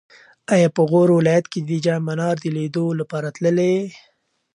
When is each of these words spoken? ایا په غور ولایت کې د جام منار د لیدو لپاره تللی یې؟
ایا 0.53 0.69
په 0.75 0.81
غور 0.89 1.09
ولایت 1.17 1.45
کې 1.51 1.59
د 1.69 1.71
جام 1.85 2.01
منار 2.07 2.35
د 2.41 2.45
لیدو 2.57 2.85
لپاره 2.99 3.27
تللی 3.35 3.69
یې؟ 3.75 3.83